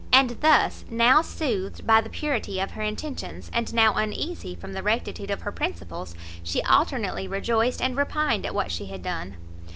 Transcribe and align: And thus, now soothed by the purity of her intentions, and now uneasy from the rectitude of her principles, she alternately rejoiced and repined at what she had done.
And 0.11 0.31
thus, 0.41 0.83
now 0.89 1.21
soothed 1.21 1.85
by 1.85 2.01
the 2.01 2.09
purity 2.09 2.59
of 2.59 2.71
her 2.71 2.81
intentions, 2.81 3.51
and 3.53 3.71
now 3.71 3.93
uneasy 3.93 4.55
from 4.55 4.73
the 4.73 4.81
rectitude 4.81 5.29
of 5.29 5.41
her 5.41 5.51
principles, 5.51 6.15
she 6.41 6.63
alternately 6.63 7.27
rejoiced 7.27 7.83
and 7.83 7.95
repined 7.95 8.43
at 8.43 8.55
what 8.55 8.71
she 8.71 8.87
had 8.87 9.03
done. 9.03 9.35